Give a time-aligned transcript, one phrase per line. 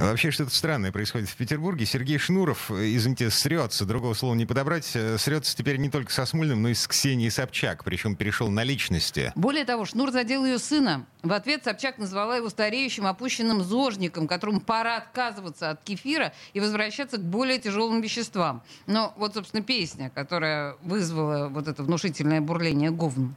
[0.00, 1.84] Вообще что-то странное происходит в Петербурге.
[1.84, 6.24] Сергей Шнуров, э, извините, срется, другого слова не подобрать, э, срется теперь не только со
[6.24, 9.32] Смольным, но и с Ксенией Собчак, причем перешел на личности.
[9.34, 11.04] Более того, Шнур задел ее сына.
[11.24, 17.16] В ответ Собчак назвала его стареющим, опущенным зожником, которому пора отказываться от кефира и возвращаться
[17.16, 18.62] к более тяжелым веществам.
[18.86, 23.34] Но вот, собственно, песня, которая вызвала вот это внушительное бурление говн.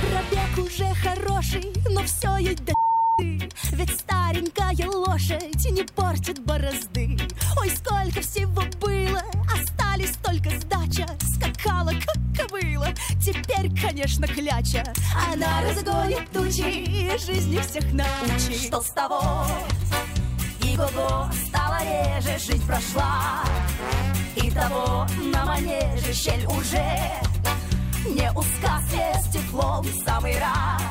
[0.00, 2.83] Пробег уже хороший, но все ей до.
[3.72, 7.18] Ведь старенькая лошадь не портит борозды.
[7.58, 11.06] Ой, сколько всего было, остались только сдача.
[11.34, 12.88] Скакала, как кобыла,
[13.20, 14.84] теперь, конечно, кляча.
[15.32, 18.66] Она разгонит тучи и жизни всех научит.
[18.66, 19.46] Что с того?
[20.62, 23.44] И го стала реже, жизнь прошла.
[24.36, 26.86] И того на манеже щель уже
[28.08, 30.82] не узка с теплом в самый раз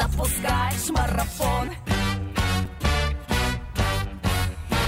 [0.00, 1.70] запускаешь марафон.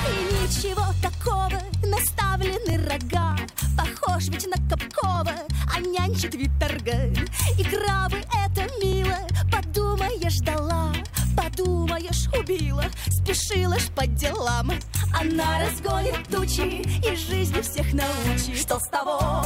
[0.09, 3.37] И ничего такого, наставлены рога,
[3.77, 5.35] Похож ведь на Капкова,
[5.75, 7.13] а нянчит Виторга.
[7.59, 9.19] И крабы это мило,
[9.51, 10.93] подумаешь, дала,
[11.37, 14.71] Подумаешь, убила, спешила ж по делам.
[15.19, 18.59] Она разгонит тучи и жизни всех научит.
[18.59, 19.43] Что с того?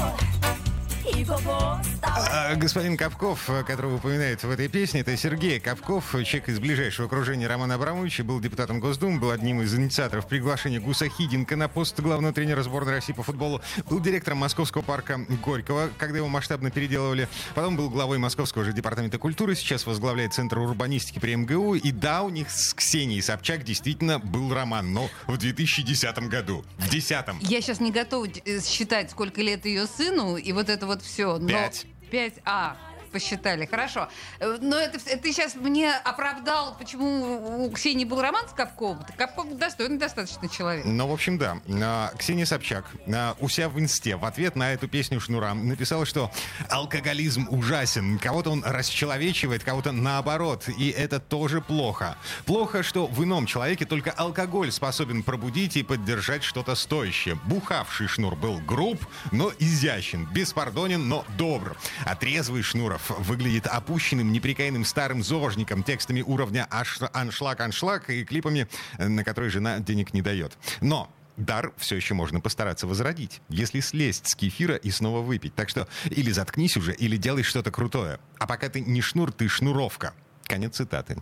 [2.03, 7.47] А, господин Капков, которого упоминает в этой песне, это Сергей Капков, человек из ближайшего окружения
[7.47, 12.33] Романа Абрамовича, был депутатом Госдумы, был одним из инициаторов приглашения Гуса Хидинка на пост главного
[12.33, 17.77] тренера сборной России по футболу, был директором Московского парка Горького, когда его масштабно переделывали, потом
[17.77, 22.31] был главой Московского же департамента культуры, сейчас возглавляет Центр урбанистики при МГУ, и да, у
[22.31, 27.81] них с Ксенией Собчак действительно был роман, но в 2010 году, в 10 Я сейчас
[27.81, 31.39] не готова э, считать, сколько лет ее сыну, и вот это вот все.
[31.39, 31.87] Пять.
[32.11, 32.35] Пять.
[32.45, 32.77] А,
[33.15, 33.65] посчитали.
[33.67, 34.09] Хорошо.
[34.41, 38.99] Э, но это, ты сейчас мне оправдал, почему у Ксении был роман с Капковым.
[39.17, 40.85] Капков достойный достаточно человек.
[40.85, 41.59] Ну, в общем, да.
[41.69, 46.05] А, Ксения Собчак а, у себя в инсте в ответ на эту песню Шнура написала,
[46.07, 46.33] что
[46.69, 48.19] алкоголизм ужасен.
[48.19, 50.69] Кого-то он расчеловечивает, кого-то наоборот.
[50.77, 52.17] И это тоже плохо.
[52.47, 57.37] Плохо, что в ином человеке только алкоголь способен пробудить и поддержать что-то стоящее.
[57.45, 58.99] Бухавший Шнур был груб,
[59.31, 60.27] но изящен.
[60.33, 61.77] Беспардонен, но добр.
[62.05, 69.25] А трезвый Шнуров выглядит опущенным, неприкаянным старым зожником, текстами уровня аншлаг-аншлаг и клипами, э, на
[69.25, 70.57] которые жена денег не дает.
[70.81, 75.55] Но дар все еще можно постараться возродить, если слезть с кефира и снова выпить.
[75.55, 78.21] Так что или заткнись уже, или делай что-то крутое.
[78.39, 80.15] А пока ты не шнур, ты шнуровка.
[80.45, 81.17] Конец цитаты.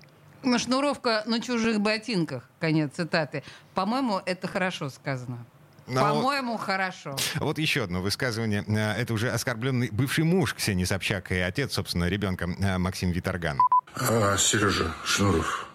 [0.58, 2.48] Шнуровка на чужих ботинках.
[2.58, 3.44] Конец цитаты.
[3.74, 5.46] По-моему, это хорошо сказано.
[5.92, 6.00] Но...
[6.00, 7.16] По-моему, хорошо.
[7.36, 8.64] Вот еще одно высказывание.
[8.66, 13.58] Э, это уже оскорбленный бывший муж Ксении Собчак и отец, собственно, ребенка э, Максим Виторган.
[13.96, 15.68] А, Сережа Шнуров,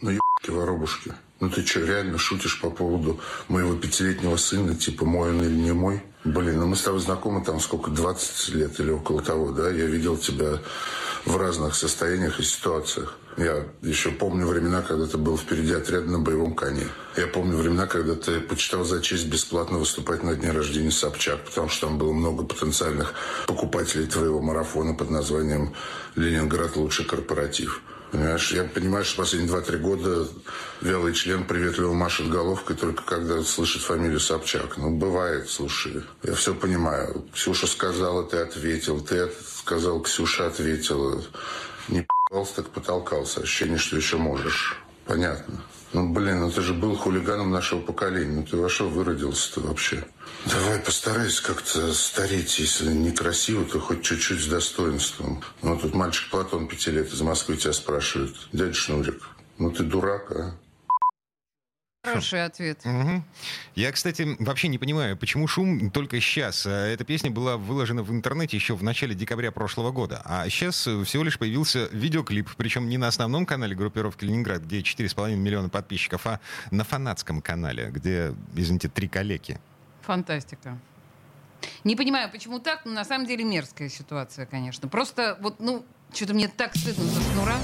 [0.00, 1.12] ну ебки воробушки.
[1.40, 5.72] Ну ты что, реально шутишь по поводу моего пятилетнего сына, типа мой он или не
[5.72, 6.02] мой?
[6.24, 9.68] Блин, ну мы с тобой знакомы там сколько, 20 лет или около того, да?
[9.68, 10.60] Я видел тебя
[11.26, 13.18] в разных состояниях и ситуациях.
[13.36, 16.86] Я еще помню времена, когда ты был впереди отряда на боевом коне.
[17.16, 21.68] Я помню времена, когда ты почитал за честь бесплатно выступать на дне рождения Собчак, потому
[21.68, 23.12] что там было много потенциальных
[23.46, 25.74] покупателей твоего марафона под названием
[26.14, 26.76] «Ленинград.
[26.76, 27.82] Лучший корпоратив».
[28.50, 30.26] Я понимаю, что последние два-три года
[30.80, 34.76] вялый член приветливо машет головкой только когда слышит фамилию Собчак.
[34.76, 36.02] Ну, бывает, слушай.
[36.22, 37.24] Я все понимаю.
[37.34, 39.00] Ксюша сказала, ты ответил.
[39.00, 41.22] Ты сказал, Ксюша ответила.
[41.88, 43.40] Не п***ался, так потолкался.
[43.40, 44.76] Ощущение, что еще можешь.
[45.04, 45.62] Понятно.
[45.92, 48.36] Ну, блин, ну ты же был хулиганом нашего поколения.
[48.36, 50.04] Ну ты во что выродился-то вообще?
[50.44, 52.58] Давай постарайся как-то стареть.
[52.58, 55.42] Если некрасиво, то хоть чуть-чуть с достоинством.
[55.62, 58.34] Ну, тут мальчик Платон пяти лет из Москвы тебя спрашивает.
[58.52, 59.22] Дядя Шнурик,
[59.58, 60.54] ну ты дурак, а?
[62.06, 62.80] Хороший ответ.
[62.84, 63.22] Угу.
[63.74, 66.66] Я, кстати, вообще не понимаю, почему шум только сейчас.
[66.66, 70.22] Эта песня была выложена в интернете еще в начале декабря прошлого года.
[70.24, 72.50] А сейчас всего лишь появился видеоклип.
[72.56, 77.90] Причем не на основном канале группировки «Ленинград», где 4,5 миллиона подписчиков, а на фанатском канале,
[77.90, 79.58] где, извините, три коллеги.
[80.02, 80.78] Фантастика.
[81.84, 84.88] Не понимаю, почему так, но на самом деле мерзкая ситуация, конечно.
[84.88, 87.56] Просто вот, ну, что-то мне так стыдно за шнура.